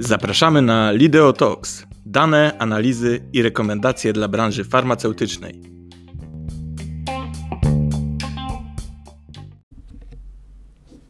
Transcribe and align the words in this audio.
Zapraszamy 0.00 0.62
na 0.62 0.92
Lideo 0.92 1.32
Talks. 1.32 1.86
Dane, 2.06 2.56
analizy 2.58 3.20
i 3.32 3.42
rekomendacje 3.42 4.12
dla 4.12 4.28
branży 4.28 4.64
farmaceutycznej. 4.64 5.62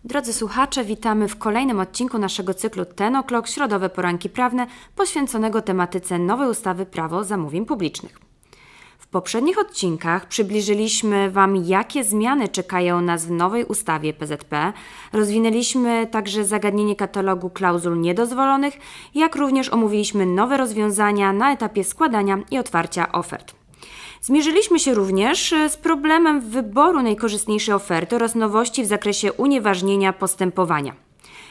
Drodzy 0.05 0.33
słuchacze, 0.33 0.85
witamy 0.85 1.29
w 1.29 1.39
kolejnym 1.39 1.81
odcinku 1.81 2.19
naszego 2.19 2.55
cyklu 2.55 2.85
Ten 2.85 3.15
O'Clock 3.15 3.47
Środowe 3.47 3.89
Poranki 3.89 4.29
Prawne 4.29 4.67
poświęconego 4.97 5.63
tematyce 5.63 6.19
nowej 6.19 6.49
ustawy 6.49 6.87
Prawo 6.87 7.25
zamówień 7.25 7.67
publicznych. 7.67 8.28
W 9.09 9.11
poprzednich 9.11 9.59
odcinkach 9.59 10.27
przybliżyliśmy 10.27 11.31
Wam, 11.31 11.57
jakie 11.57 12.05
zmiany 12.05 12.49
czekają 12.49 13.01
nas 13.01 13.27
w 13.27 13.31
nowej 13.31 13.65
ustawie 13.65 14.13
PZP. 14.13 14.73
Rozwinęliśmy 15.13 16.07
także 16.07 16.45
zagadnienie 16.45 16.97
katalogu 16.97 17.51
klauzul 17.51 18.01
niedozwolonych, 18.01 18.79
jak 19.15 19.37
również 19.37 19.69
omówiliśmy 19.69 20.27
nowe 20.27 20.57
rozwiązania 20.57 21.33
na 21.33 21.53
etapie 21.53 21.85
składania 21.85 22.39
i 22.51 22.59
otwarcia 22.59 23.13
ofert. 23.13 23.55
Zmierzyliśmy 24.21 24.79
się 24.79 24.95
również 24.95 25.55
z 25.69 25.77
problemem 25.77 26.41
wyboru 26.41 27.03
najkorzystniejszej 27.03 27.75
oferty 27.75 28.17
oraz 28.17 28.35
nowości 28.35 28.83
w 28.83 28.87
zakresie 28.87 29.33
unieważnienia 29.33 30.13
postępowania. 30.13 31.08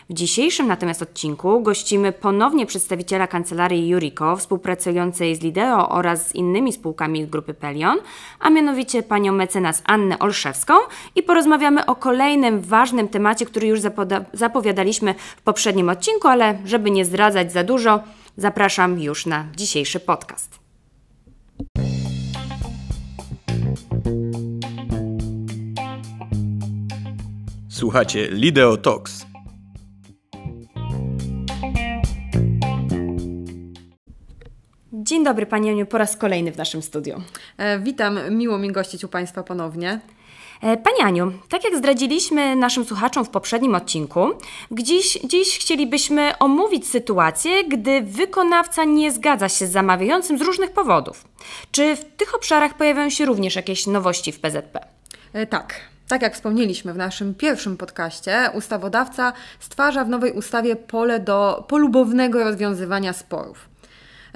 W 0.09 0.13
dzisiejszym 0.13 0.67
natomiast 0.67 1.01
odcinku 1.01 1.61
gościmy 1.61 2.11
ponownie 2.11 2.65
przedstawiciela 2.65 3.27
kancelarii 3.27 3.87
Juriko, 3.87 4.35
współpracującej 4.35 5.35
z 5.35 5.41
Lideo 5.41 5.89
oraz 5.89 6.27
z 6.27 6.35
innymi 6.35 6.73
spółkami 6.73 7.27
grupy 7.27 7.53
Pelion, 7.53 7.97
a 8.39 8.49
mianowicie 8.49 9.03
panią 9.03 9.31
mecenas 9.31 9.81
Annę 9.85 10.19
Olszewską 10.19 10.73
i 11.15 11.23
porozmawiamy 11.23 11.85
o 11.85 11.95
kolejnym 11.95 12.61
ważnym 12.61 13.07
temacie, 13.07 13.45
który 13.45 13.67
już 13.67 13.79
zapowiadaliśmy 14.33 15.13
w 15.37 15.41
poprzednim 15.41 15.89
odcinku, 15.89 16.27
ale 16.27 16.57
żeby 16.65 16.91
nie 16.91 17.05
zdradzać 17.05 17.51
za 17.51 17.63
dużo, 17.63 17.99
zapraszam 18.37 18.99
już 18.99 19.25
na 19.25 19.45
dzisiejszy 19.55 19.99
podcast. 19.99 20.59
Słuchacie 27.69 28.27
Lideo 28.31 28.77
Talks 28.77 29.26
dobry 35.27 35.45
Pani 35.45 35.69
Aniu, 35.69 35.85
po 35.85 35.97
raz 35.97 36.17
kolejny 36.17 36.51
w 36.51 36.57
naszym 36.57 36.81
studiu. 36.81 37.21
E, 37.57 37.79
witam, 37.79 38.19
miło 38.29 38.57
mi 38.57 38.71
gościć 38.71 39.03
u 39.03 39.07
Państwa 39.07 39.43
ponownie. 39.43 39.99
E, 40.61 40.77
Pani 40.77 41.01
Aniu, 41.03 41.31
tak 41.49 41.63
jak 41.63 41.77
zdradziliśmy 41.77 42.55
naszym 42.55 42.85
słuchaczom 42.85 43.25
w 43.25 43.29
poprzednim 43.29 43.75
odcinku, 43.75 44.27
dziś, 44.71 45.19
dziś 45.23 45.59
chcielibyśmy 45.59 46.37
omówić 46.39 46.87
sytuację, 46.87 47.63
gdy 47.63 48.01
wykonawca 48.01 48.83
nie 48.83 49.11
zgadza 49.11 49.49
się 49.49 49.67
z 49.67 49.71
zamawiającym 49.71 50.37
z 50.37 50.41
różnych 50.41 50.71
powodów. 50.71 51.25
Czy 51.71 51.95
w 51.95 52.05
tych 52.17 52.35
obszarach 52.35 52.73
pojawiają 52.73 53.09
się 53.09 53.25
również 53.25 53.55
jakieś 53.55 53.87
nowości 53.87 54.31
w 54.31 54.39
PZP? 54.39 54.79
E, 55.33 55.47
tak. 55.47 55.73
Tak 56.07 56.21
jak 56.21 56.33
wspomnieliśmy 56.33 56.93
w 56.93 56.97
naszym 56.97 57.35
pierwszym 57.35 57.77
podcaście, 57.77 58.49
ustawodawca 58.53 59.33
stwarza 59.59 60.03
w 60.03 60.09
nowej 60.09 60.31
ustawie 60.31 60.75
pole 60.75 61.19
do 61.19 61.65
polubownego 61.67 62.43
rozwiązywania 62.43 63.13
sporów. 63.13 63.76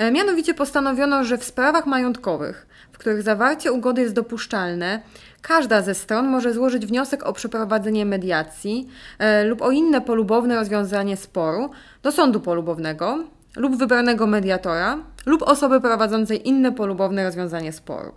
E, 0.01 0.11
mianowicie 0.11 0.53
postanowiono, 0.53 1.23
że 1.23 1.37
w 1.37 1.43
sprawach 1.43 1.85
majątkowych, 1.85 2.67
w 2.91 2.97
których 2.97 3.21
zawarcie 3.21 3.71
ugody 3.71 4.01
jest 4.01 4.13
dopuszczalne, 4.13 5.01
każda 5.41 5.81
ze 5.81 5.95
stron 5.95 6.27
może 6.27 6.53
złożyć 6.53 6.85
wniosek 6.85 7.23
o 7.23 7.33
przeprowadzenie 7.33 8.05
mediacji 8.05 8.87
e, 9.19 9.43
lub 9.43 9.61
o 9.61 9.71
inne 9.71 10.01
polubowne 10.01 10.55
rozwiązanie 10.55 11.17
sporu 11.17 11.69
do 12.03 12.11
sądu 12.11 12.39
polubownego 12.39 13.23
lub 13.55 13.77
wybranego 13.77 14.27
mediatora 14.27 14.97
lub 15.25 15.43
osoby 15.43 15.81
prowadzącej 15.81 16.47
inne 16.47 16.71
polubowne 16.71 17.23
rozwiązanie 17.23 17.71
sporu. 17.71 18.11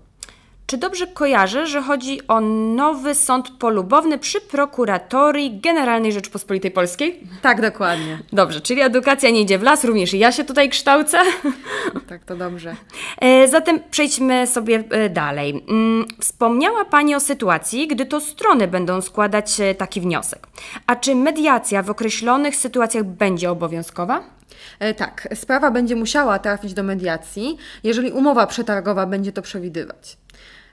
Czy 0.67 0.79
dobrze 0.79 1.07
kojarzę, 1.07 1.67
że 1.67 1.83
chodzi 1.83 2.27
o 2.29 2.41
nowy 2.41 3.15
sąd 3.15 3.51
polubowny 3.51 4.19
przy 4.19 4.41
Prokuratorii 4.41 5.61
Generalnej 5.61 6.13
Rzeczpospolitej 6.13 6.71
Polskiej? 6.71 7.21
Tak, 7.43 7.61
dokładnie. 7.61 8.19
Dobrze, 8.33 8.61
czyli 8.61 8.81
edukacja 8.81 9.31
nie 9.31 9.41
idzie 9.41 9.59
w 9.59 9.63
las, 9.63 9.85
również 9.85 10.15
i 10.15 10.19
ja 10.19 10.33
się 10.33 10.45
tutaj 10.45 10.69
kształcę. 10.69 11.19
Tak, 12.09 12.25
to 12.25 12.37
dobrze. 12.37 12.77
E, 13.21 13.49
zatem 13.49 13.81
przejdźmy 13.91 14.47
sobie 14.47 14.85
e, 14.91 15.11
dalej. 15.11 15.65
Mm, 15.69 16.07
wspomniała 16.21 16.85
Pani 16.85 17.15
o 17.15 17.21
sytuacji, 17.21 17.89
gdy 17.89 18.07
to 18.07 18.21
strony 18.21 18.69
będą 18.69 19.01
składać 19.01 19.61
e, 19.61 19.75
taki 19.75 20.01
wniosek. 20.01 20.47
A 20.87 20.97
czy 20.97 21.15
mediacja 21.15 21.83
w 21.83 21.91
określonych 21.91 22.57
sytuacjach 22.57 23.05
będzie 23.05 23.51
obowiązkowa? 23.51 24.25
Tak, 24.97 25.29
sprawa 25.35 25.71
będzie 25.71 25.97
musiała 25.97 26.39
trafić 26.39 26.75
do 26.75 26.83
mediacji, 26.83 27.57
jeżeli 27.85 28.11
umowa 28.13 28.47
przetargowa 28.47 29.07
będzie 29.07 29.33
to 29.33 29.43
przewidywać. 29.43 30.17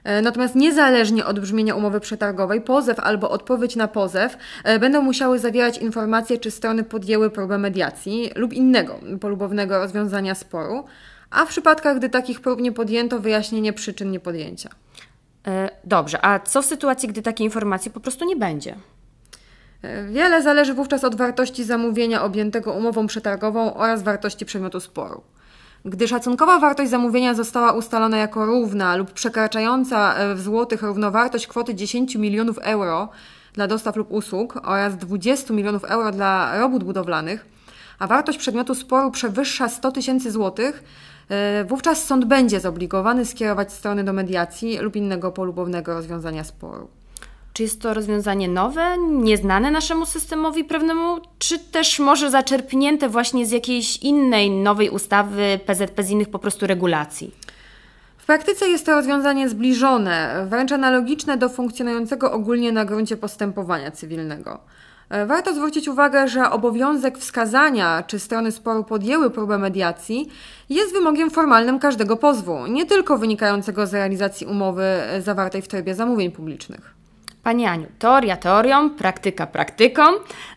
E, 0.04 0.22
natomiast 0.22 0.54
niezależnie 0.54 1.26
od 1.26 1.40
brzmienia 1.40 1.74
umowy 1.74 2.00
przetargowej, 2.00 2.60
pozew 2.60 3.00
albo 3.00 3.30
odpowiedź 3.30 3.76
na 3.76 3.88
pozew 3.88 4.36
e, 4.64 4.78
będą 4.78 5.02
musiały 5.02 5.38
zawierać 5.38 5.78
informacje, 5.78 6.38
czy 6.38 6.50
strony 6.50 6.84
podjęły 6.84 7.30
próbę 7.30 7.58
mediacji 7.58 8.30
lub 8.34 8.52
innego 8.52 9.00
polubownego 9.20 9.78
rozwiązania 9.78 10.34
sporu, 10.34 10.84
a 11.30 11.44
w 11.44 11.48
przypadkach, 11.48 11.96
gdy 11.96 12.08
takich 12.08 12.40
prób 12.40 12.60
nie 12.60 12.72
podjęto, 12.72 13.20
wyjaśnienie 13.20 13.72
przyczyn 13.72 14.10
niepodjęcia. 14.10 14.70
E, 15.46 15.70
dobrze, 15.84 16.24
a 16.24 16.40
co 16.40 16.62
w 16.62 16.66
sytuacji, 16.66 17.08
gdy 17.08 17.22
takiej 17.22 17.46
informacji 17.46 17.90
po 17.90 18.00
prostu 18.00 18.24
nie 18.24 18.36
będzie? 18.36 18.74
Wiele 20.08 20.42
zależy 20.42 20.74
wówczas 20.74 21.04
od 21.04 21.14
wartości 21.14 21.64
zamówienia 21.64 22.24
objętego 22.24 22.72
umową 22.72 23.06
przetargową 23.06 23.74
oraz 23.74 24.02
wartości 24.02 24.46
przedmiotu 24.46 24.80
sporu. 24.80 25.22
Gdy 25.84 26.08
szacunkowa 26.08 26.58
wartość 26.58 26.90
zamówienia 26.90 27.34
została 27.34 27.72
ustalona 27.72 28.16
jako 28.16 28.46
równa 28.46 28.96
lub 28.96 29.12
przekraczająca 29.12 30.14
e, 30.14 30.34
w 30.34 30.40
złotych 30.40 30.82
równowartość 30.82 31.46
kwoty 31.46 31.74
10 31.74 32.16
milionów 32.16 32.58
euro 32.58 33.08
dla 33.52 33.66
dostaw 33.66 33.96
lub 33.96 34.12
usług 34.12 34.60
oraz 34.64 34.96
20 34.96 35.54
milionów 35.54 35.84
euro 35.84 36.12
dla 36.12 36.58
robót 36.58 36.84
budowlanych, 36.84 37.46
a 37.98 38.06
wartość 38.06 38.38
przedmiotu 38.38 38.74
sporu 38.74 39.10
przewyższa 39.10 39.68
100 39.68 39.92
tysięcy 39.92 40.30
złotych, 40.30 40.82
e, 41.28 41.64
wówczas 41.64 42.04
sąd 42.04 42.24
będzie 42.24 42.60
zobligowany 42.60 43.24
skierować 43.24 43.72
strony 43.72 44.04
do 44.04 44.12
mediacji 44.12 44.78
lub 44.78 44.96
innego 44.96 45.32
polubownego 45.32 45.94
rozwiązania 45.94 46.44
sporu. 46.44 47.01
Czy 47.52 47.62
jest 47.62 47.80
to 47.80 47.94
rozwiązanie 47.94 48.48
nowe, 48.48 48.98
nieznane 48.98 49.70
naszemu 49.70 50.06
systemowi 50.06 50.64
prawnemu, 50.64 51.20
czy 51.38 51.58
też 51.58 51.98
może 51.98 52.30
zaczerpnięte 52.30 53.08
właśnie 53.08 53.46
z 53.46 53.50
jakiejś 53.50 53.96
innej 53.96 54.50
nowej 54.50 54.90
ustawy 54.90 55.60
PZP, 55.66 56.02
z 56.02 56.10
innych 56.10 56.30
po 56.30 56.38
prostu 56.38 56.66
regulacji? 56.66 57.34
W 58.18 58.26
praktyce 58.26 58.68
jest 58.68 58.86
to 58.86 58.92
rozwiązanie 58.92 59.48
zbliżone, 59.48 60.46
wręcz 60.48 60.72
analogiczne 60.72 61.36
do 61.36 61.48
funkcjonującego 61.48 62.32
ogólnie 62.32 62.72
na 62.72 62.84
gruncie 62.84 63.16
postępowania 63.16 63.90
cywilnego. 63.90 64.58
E, 65.10 65.26
warto 65.26 65.54
zwrócić 65.54 65.88
uwagę, 65.88 66.28
że 66.28 66.50
obowiązek 66.50 67.18
wskazania, 67.18 68.04
czy 68.06 68.18
strony 68.18 68.52
sporu 68.52 68.84
podjęły 68.84 69.30
próbę 69.30 69.58
mediacji, 69.58 70.28
jest 70.68 70.92
wymogiem 70.92 71.30
formalnym 71.30 71.78
każdego 71.78 72.16
pozwu, 72.16 72.66
nie 72.66 72.86
tylko 72.86 73.18
wynikającego 73.18 73.86
z 73.86 73.94
realizacji 73.94 74.46
umowy 74.46 74.84
zawartej 75.20 75.62
w 75.62 75.68
trybie 75.68 75.94
zamówień 75.94 76.30
publicznych. 76.30 77.01
Pani 77.42 77.66
Aniu, 77.66 77.86
teoria 77.98 78.36
teorią, 78.36 78.90
praktyka 78.90 79.46
praktyką. 79.46 80.02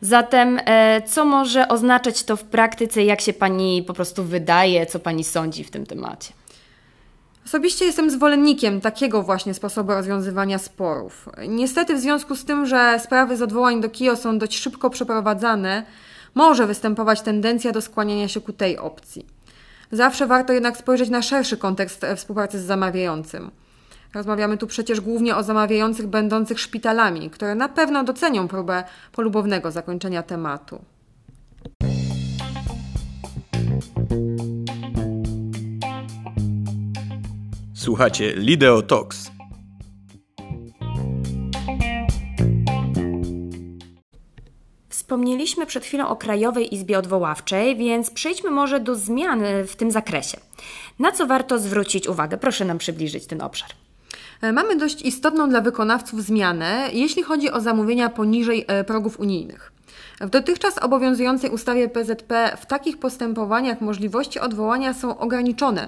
Zatem, 0.01 0.59
e, 0.65 1.01
co 1.01 1.25
może 1.25 1.67
oznaczać 1.67 2.23
to 2.23 2.37
w 2.37 2.43
praktyce, 2.43 3.03
jak 3.03 3.21
się 3.21 3.33
Pani 3.33 3.83
po 3.87 3.93
prostu 3.93 4.23
wydaje, 4.23 4.85
co 4.85 4.99
Pani 4.99 5.23
sądzi 5.23 5.63
w 5.63 5.71
tym 5.71 5.85
temacie? 5.85 6.33
Osobiście 7.45 7.85
jestem 7.85 8.09
zwolennikiem 8.09 8.81
takiego 8.81 9.23
właśnie 9.23 9.53
sposobu 9.53 9.91
rozwiązywania 9.91 10.57
sporów. 10.57 11.29
Niestety, 11.47 11.95
w 11.95 11.99
związku 11.99 12.35
z 12.35 12.45
tym, 12.45 12.65
że 12.65 12.99
sprawy 13.03 13.37
z 13.37 13.41
odwołań 13.41 13.81
do 13.81 13.89
KIO 13.89 14.15
są 14.15 14.37
dość 14.37 14.59
szybko 14.59 14.89
przeprowadzane, 14.89 15.83
może 16.35 16.67
występować 16.67 17.21
tendencja 17.21 17.71
do 17.71 17.81
skłaniania 17.81 18.27
się 18.27 18.41
ku 18.41 18.53
tej 18.53 18.77
opcji. 18.77 19.25
Zawsze 19.91 20.27
warto 20.27 20.53
jednak 20.53 20.77
spojrzeć 20.77 21.09
na 21.09 21.21
szerszy 21.21 21.57
kontekst 21.57 22.05
współpracy 22.15 22.59
z 22.59 22.65
zamawiającym. 22.65 23.51
Rozmawiamy 24.15 24.57
tu 24.57 24.67
przecież 24.67 25.01
głównie 25.01 25.35
o 25.35 25.43
zamawiających 25.43 26.07
będących 26.07 26.59
szpitalami, 26.59 27.29
które 27.29 27.55
na 27.55 27.69
pewno 27.69 28.03
docenią 28.03 28.47
próbę 28.47 28.83
polubownego 29.11 29.71
zakończenia 29.71 30.23
tematu. 30.23 30.81
Słuchacie 37.73 38.33
Lideo 38.35 38.81
Talks. 38.81 39.31
Wspomnieliśmy 44.89 45.65
przed 45.65 45.85
chwilą 45.85 46.07
o 46.07 46.15
Krajowej 46.15 46.75
Izbie 46.75 46.99
Odwoławczej, 46.99 47.77
więc 47.77 48.11
przejdźmy 48.11 48.51
może 48.51 48.79
do 48.79 48.95
zmian 48.95 49.43
w 49.67 49.75
tym 49.75 49.91
zakresie. 49.91 50.37
Na 50.99 51.11
co 51.11 51.27
warto 51.27 51.59
zwrócić 51.59 52.07
uwagę? 52.07 52.37
Proszę 52.37 52.65
nam 52.65 52.77
przybliżyć 52.77 53.25
ten 53.25 53.41
obszar. 53.41 53.84
E, 54.41 54.53
mamy 54.53 54.75
dość 54.75 55.01
istotną 55.01 55.49
dla 55.49 55.61
wykonawców 55.61 56.23
zmianę, 56.23 56.89
jeśli 56.93 57.23
chodzi 57.23 57.51
o 57.51 57.61
zamówienia 57.61 58.09
poniżej 58.09 58.65
e, 58.67 58.83
progów 58.83 59.19
unijnych. 59.19 59.71
W 60.21 60.29
dotychczas 60.29 60.77
obowiązującej 60.77 61.49
ustawie 61.49 61.89
PZP 61.89 62.57
w 62.61 62.65
takich 62.65 62.99
postępowaniach 62.99 63.81
możliwości 63.81 64.39
odwołania 64.39 64.93
są 64.93 65.17
ograniczone 65.17 65.87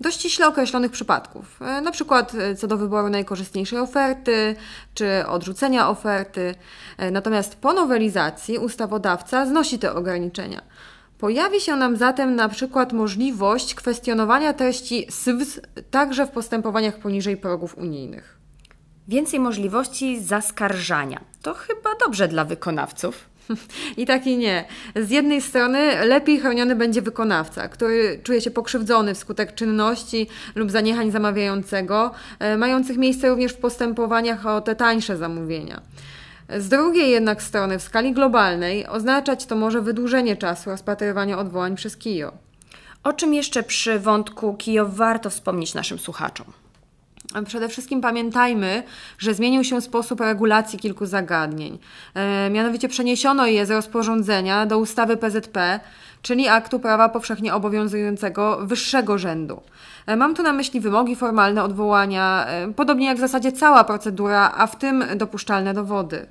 do 0.00 0.10
ściśle 0.10 0.48
określonych 0.48 0.90
przypadków, 0.90 1.62
e, 1.62 1.80
na 1.80 1.90
przykład 1.90 2.32
co 2.58 2.66
do 2.66 2.76
wyboru 2.76 3.08
najkorzystniejszej 3.08 3.78
oferty 3.78 4.56
czy 4.94 5.26
odrzucenia 5.26 5.88
oferty. 5.88 6.54
Natomiast 7.12 7.56
po 7.56 7.72
nowelizacji 7.72 8.58
ustawodawca 8.58 9.46
znosi 9.46 9.78
te 9.78 9.94
ograniczenia. 9.94 10.62
Pojawi 11.24 11.60
się 11.60 11.76
nam 11.76 11.96
zatem 11.96 12.36
na 12.36 12.48
przykład 12.48 12.92
możliwość 12.92 13.74
kwestionowania 13.74 14.52
treści 14.52 15.06
SWS 15.10 15.60
także 15.90 16.26
w 16.26 16.30
postępowaniach 16.30 16.98
poniżej 16.98 17.36
progów 17.36 17.78
unijnych. 17.78 18.38
Więcej 19.08 19.40
możliwości 19.40 20.20
zaskarżania. 20.20 21.20
To 21.42 21.54
chyba 21.54 21.90
dobrze 22.04 22.28
dla 22.28 22.44
wykonawców. 22.44 23.30
I 23.96 24.06
tak 24.06 24.26
i 24.26 24.36
nie. 24.36 24.64
Z 24.96 25.10
jednej 25.10 25.40
strony 25.40 26.06
lepiej 26.06 26.40
chroniony 26.40 26.76
będzie 26.76 27.02
wykonawca, 27.02 27.68
który 27.68 28.20
czuje 28.22 28.40
się 28.40 28.50
pokrzywdzony 28.50 29.14
wskutek 29.14 29.54
czynności 29.54 30.26
lub 30.54 30.70
zaniechań 30.70 31.10
zamawiającego, 31.10 32.10
e, 32.38 32.56
mających 32.56 32.96
miejsce 32.96 33.28
również 33.28 33.52
w 33.52 33.58
postępowaniach 33.58 34.46
o 34.46 34.60
te 34.60 34.76
tańsze 34.76 35.16
zamówienia. 35.16 35.82
Z 36.48 36.68
drugiej 36.68 37.10
jednak 37.10 37.42
strony, 37.42 37.78
w 37.78 37.82
skali 37.82 38.12
globalnej, 38.12 38.86
oznaczać 38.86 39.46
to 39.46 39.56
może 39.56 39.82
wydłużenie 39.82 40.36
czasu 40.36 40.70
rozpatrywania 40.70 41.38
odwołań 41.38 41.76
przez 41.76 41.96
KIO. 41.96 42.32
O 43.04 43.12
czym 43.12 43.34
jeszcze 43.34 43.62
przy 43.62 43.98
wątku 43.98 44.54
KIO 44.54 44.86
warto 44.88 45.30
wspomnieć 45.30 45.74
naszym 45.74 45.98
słuchaczom? 45.98 46.46
Przede 47.46 47.68
wszystkim 47.68 48.00
pamiętajmy, 48.00 48.82
że 49.18 49.34
zmienił 49.34 49.64
się 49.64 49.80
sposób 49.80 50.20
regulacji 50.20 50.78
kilku 50.78 51.06
zagadnień. 51.06 51.78
E, 52.14 52.50
mianowicie 52.50 52.88
przeniesiono 52.88 53.46
je 53.46 53.66
z 53.66 53.70
rozporządzenia 53.70 54.66
do 54.66 54.78
ustawy 54.78 55.16
PZP, 55.16 55.80
czyli 56.22 56.48
aktu 56.48 56.80
prawa 56.80 57.08
powszechnie 57.08 57.54
obowiązującego 57.54 58.58
wyższego 58.66 59.18
rzędu. 59.18 59.60
E, 60.06 60.16
mam 60.16 60.34
tu 60.34 60.42
na 60.42 60.52
myśli 60.52 60.80
wymogi 60.80 61.16
formalne 61.16 61.62
odwołania, 61.62 62.46
e, 62.46 62.72
podobnie 62.72 63.06
jak 63.06 63.16
w 63.16 63.20
zasadzie 63.20 63.52
cała 63.52 63.84
procedura, 63.84 64.52
a 64.56 64.66
w 64.66 64.78
tym 64.78 65.04
dopuszczalne 65.16 65.74
dowody. 65.74 66.26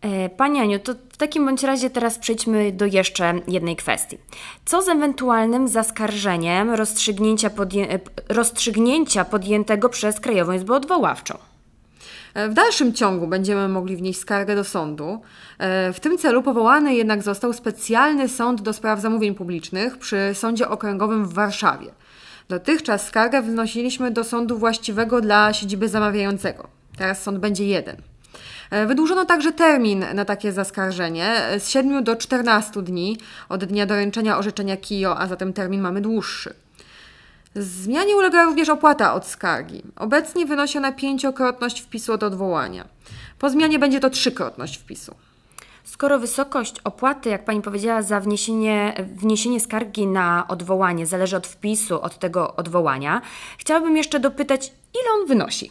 E, 0.00 0.28
Pani 0.28 0.60
Aniu, 0.60 0.78
to 0.78 0.94
w 1.12 1.16
takim 1.16 1.46
bądź 1.46 1.62
razie 1.62 1.90
teraz 1.90 2.18
przejdźmy 2.18 2.72
do 2.72 2.86
jeszcze 2.86 3.34
jednej 3.48 3.76
kwestii. 3.76 4.18
Co 4.64 4.82
z 4.82 4.88
ewentualnym 4.88 5.68
zaskarżeniem 5.68 6.70
rozstrzygnięcia, 6.70 7.48
podję- 7.50 7.98
rozstrzygnięcia 8.28 9.24
podjętego 9.24 9.88
przez 9.88 10.20
Krajową 10.20 10.52
Izbę 10.52 10.74
Odwoławczą? 10.74 11.38
W 12.48 12.54
dalszym 12.54 12.92
ciągu 12.92 13.26
będziemy 13.26 13.68
mogli 13.68 13.96
wnieść 13.96 14.20
skargę 14.20 14.56
do 14.56 14.64
sądu. 14.64 15.20
W 15.92 16.00
tym 16.00 16.18
celu 16.18 16.42
powołany 16.42 16.94
jednak 16.94 17.22
został 17.22 17.52
specjalny 17.52 18.28
sąd 18.28 18.62
do 18.62 18.72
spraw 18.72 19.00
zamówień 19.00 19.34
publicznych 19.34 19.98
przy 19.98 20.30
Sądzie 20.34 20.68
Okręgowym 20.68 21.26
w 21.26 21.32
Warszawie. 21.34 21.90
Dotychczas 22.48 23.06
skargę 23.06 23.42
wnosiliśmy 23.42 24.10
do 24.10 24.24
sądu 24.24 24.58
właściwego 24.58 25.20
dla 25.20 25.52
siedziby 25.52 25.88
zamawiającego. 25.88 26.68
Teraz 26.98 27.22
sąd 27.22 27.38
będzie 27.38 27.66
jeden. 27.66 27.96
E, 28.70 28.86
wydłużono 28.86 29.24
także 29.24 29.52
termin 29.52 30.04
na 30.14 30.24
takie 30.24 30.52
zaskarżenie 30.52 31.34
z 31.58 31.68
7 31.68 32.04
do 32.04 32.16
14 32.16 32.82
dni 32.82 33.18
od 33.48 33.64
dnia 33.64 33.86
doręczenia 33.86 34.38
orzeczenia 34.38 34.76
KIO, 34.76 35.18
a 35.18 35.26
zatem 35.26 35.52
termin 35.52 35.80
mamy 35.80 36.00
dłuższy. 36.00 36.54
Zmianie 37.54 38.16
ulega 38.16 38.44
również 38.44 38.68
opłata 38.68 39.14
od 39.14 39.26
skargi. 39.26 39.82
Obecnie 39.96 40.46
wynosi 40.46 40.78
ona 40.78 40.92
pięciokrotność 40.92 41.80
wpisu 41.80 42.12
od 42.12 42.22
odwołania. 42.22 42.84
Po 43.38 43.50
zmianie 43.50 43.78
będzie 43.78 44.00
to 44.00 44.10
trzykrotność 44.10 44.76
wpisu. 44.76 45.14
Skoro 45.90 46.18
wysokość 46.18 46.74
opłaty, 46.84 47.28
jak 47.28 47.44
Pani 47.44 47.62
powiedziała, 47.62 48.02
za 48.02 48.20
wniesienie, 48.20 48.94
wniesienie 49.14 49.60
skargi 49.60 50.06
na 50.06 50.48
odwołanie 50.48 51.06
zależy 51.06 51.36
od 51.36 51.46
wpisu, 51.46 52.02
od 52.02 52.18
tego 52.18 52.56
odwołania, 52.56 53.20
chciałabym 53.58 53.96
jeszcze 53.96 54.20
dopytać, 54.20 54.72
ile 54.94 55.20
on 55.20 55.26
wynosi? 55.26 55.70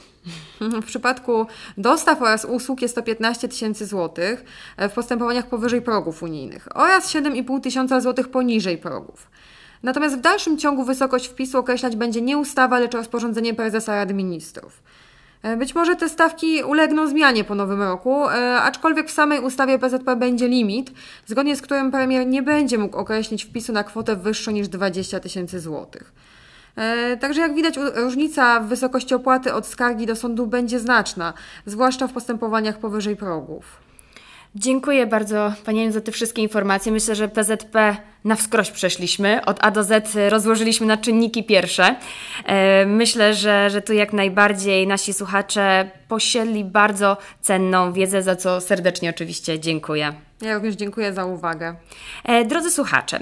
W 0.62 0.86
przypadku 0.86 1.46
dostaw 1.78 2.22
oraz 2.22 2.46
usług 2.46 2.82
jest 2.82 2.96
to 2.96 3.04
15 3.04 3.48
tysięcy 3.48 3.86
złotych 3.86 4.44
w 4.78 4.92
postępowaniach 4.92 5.48
powyżej 5.48 5.82
progów 5.82 6.24
unijnych 6.24 6.68
oraz 6.76 7.14
7,5 7.14 7.62
tysiąca 7.62 8.02
złotych 8.02 8.28
poniżej 8.28 8.78
progów. 8.78 9.28
Natomiast 9.84 10.18
w 10.18 10.22
dalszym 10.22 10.58
ciągu 10.58 10.84
wysokość 10.84 11.28
wpisu 11.28 11.58
określać 11.58 11.96
będzie 11.96 12.22
nie 12.22 12.38
ustawa, 12.38 12.80
lecz 12.80 12.94
rozporządzenie 12.94 13.54
prezesa 13.54 13.96
Rady 13.96 14.14
Ministrów. 14.14 14.82
E, 15.44 15.58
być 15.58 15.76
może 15.76 15.96
te 15.96 16.10
stawki 16.10 16.64
ulegną 16.64 17.08
zmianie 17.08 17.44
po 17.44 17.56
nowym 17.56 17.82
roku, 17.82 18.30
e, 18.30 18.62
aczkolwiek 18.62 19.08
w 19.08 19.12
samej 19.12 19.40
ustawie 19.40 19.80
PZP 19.80 20.16
będzie 20.16 20.48
limit, 20.48 20.92
zgodnie 21.26 21.56
z 21.56 21.62
którym 21.62 21.92
premier 21.92 22.28
nie 22.28 22.42
będzie 22.42 22.78
mógł 22.78 22.98
określić 22.98 23.44
wpisu 23.44 23.74
na 23.74 23.84
kwotę 23.84 24.16
wyższą 24.16 24.52
niż 24.52 24.68
20 24.68 25.20
tysięcy 25.20 25.60
złotych. 25.60 26.12
E, 26.76 27.18
także 27.18 27.42
jak 27.42 27.56
widać, 27.56 27.76
różnica 27.96 28.60
w 28.60 28.68
wysokości 28.68 29.16
opłaty 29.16 29.54
od 29.54 29.68
skargi 29.68 30.06
do 30.06 30.16
sądu 30.16 30.48
będzie 30.48 30.80
znaczna, 30.80 31.34
zwłaszcza 31.66 32.08
w 32.08 32.14
postępowaniach 32.14 32.78
powyżej 32.78 33.16
progów. 33.16 33.90
Dziękuję 34.56 35.08
bardzo 35.08 35.54
Pani 35.66 35.92
za 35.92 36.02
te 36.02 36.12
wszystkie 36.12 36.42
informacje. 36.42 36.92
Myślę, 36.92 37.16
że 37.16 37.28
PZP 37.28 37.98
na 38.24 38.36
wskroś 38.36 38.72
przeszliśmy. 38.72 39.46
Od 39.46 39.58
A 39.62 39.72
do 39.72 39.84
Z 39.84 40.16
rozłożyliśmy 40.32 40.88
na 40.88 40.98
czynniki 40.98 41.44
pierwsze. 41.44 41.96
E, 42.46 42.86
myślę, 42.86 43.34
że, 43.34 43.70
że 43.70 43.82
tu 43.82 43.94
jak 43.94 44.14
najbardziej 44.14 44.88
nasi 44.88 45.14
słuchacze 45.14 45.92
posiedli 46.08 46.64
bardzo 46.64 47.18
cenną 47.42 47.94
wiedzę, 47.94 48.24
za 48.24 48.36
co 48.36 48.62
serdecznie 48.62 49.10
oczywiście 49.10 49.60
dziękuję. 49.60 50.14
Ja 50.42 50.56
również 50.56 50.76
dziękuję 50.76 51.14
za 51.14 51.26
uwagę. 51.26 51.76
E, 52.24 52.46
drodzy 52.46 52.72
słuchacze, 52.72 53.20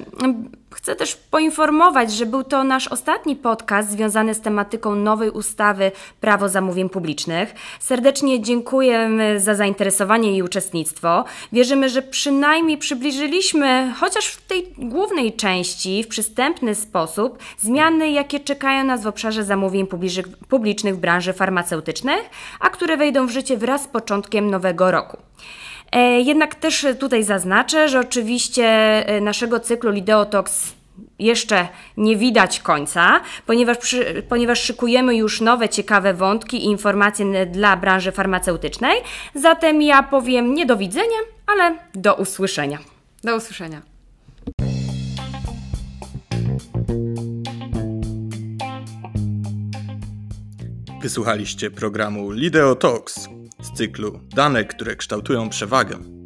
chcę 0.73 0.95
też 0.95 1.15
poinformować, 1.15 2.13
że 2.13 2.25
był 2.25 2.43
to 2.43 2.63
nasz 2.63 2.87
ostatni 2.87 3.35
podcast 3.35 3.89
związany 3.91 4.33
z 4.33 4.41
tematyką 4.41 4.95
nowej 4.95 5.29
ustawy 5.29 5.91
Prawo 6.21 6.49
zamówień 6.49 6.89
publicznych. 6.89 7.55
Serdecznie 7.79 8.41
dziękujemy 8.41 9.39
za 9.39 9.55
zainteresowanie 9.55 10.37
i 10.37 10.43
uczestnictwo. 10.43 11.25
Wierzymy, 11.51 11.89
że 11.89 12.01
przynajmniej 12.01 12.77
przybliżyliśmy, 12.77 13.93
chociaż 13.99 14.27
w 14.27 14.47
tej 14.47 14.73
głównej 14.89 15.33
części, 15.33 16.03
w 16.03 16.07
przystępny 16.07 16.75
sposób, 16.75 17.39
zmiany, 17.59 18.11
jakie 18.11 18.39
czekają 18.39 18.83
nas 18.83 19.03
w 19.03 19.07
obszarze 19.07 19.43
zamówień 19.43 19.87
publicznych 20.49 20.95
w 20.95 20.99
branży 20.99 21.33
farmaceutycznej, 21.33 22.17
a 22.59 22.69
które 22.69 22.97
wejdą 22.97 23.27
w 23.27 23.31
życie 23.31 23.57
wraz 23.57 23.83
z 23.83 23.87
początkiem 23.87 24.49
nowego 24.49 24.91
roku. 24.91 25.17
E, 25.91 26.21
jednak 26.21 26.55
też 26.55 26.85
tutaj 26.99 27.23
zaznaczę, 27.23 27.89
że 27.89 27.99
oczywiście 27.99 28.65
e, 28.65 29.21
naszego 29.21 29.59
cyklu 29.59 29.91
Lideotox 29.91 30.77
jeszcze 31.19 31.67
nie 31.97 32.15
widać 32.15 32.59
końca, 32.59 33.21
ponieważ, 33.45 33.77
przy, 33.77 34.23
ponieważ 34.29 34.61
szykujemy 34.61 35.15
już 35.15 35.41
nowe, 35.41 35.69
ciekawe 35.69 36.13
wątki 36.13 36.57
i 36.57 36.65
informacje 36.65 37.45
dla 37.45 37.77
branży 37.77 38.11
farmaceutycznej. 38.11 39.01
Zatem 39.35 39.81
ja 39.81 40.03
powiem 40.03 40.53
nie 40.53 40.65
do 40.65 40.77
widzenia, 40.77 41.17
ale 41.47 41.77
do 41.95 42.15
usłyszenia. 42.15 42.79
Do 43.23 43.35
usłyszenia. 43.35 43.96
Wysłuchaliście 51.01 51.71
programu 51.71 52.31
Lideo 52.31 52.75
Talks 52.75 53.29
z 53.61 53.71
cyklu 53.77 54.19
Dane, 54.35 54.65
które 54.65 54.95
kształtują 54.95 55.49
przewagę. 55.49 56.16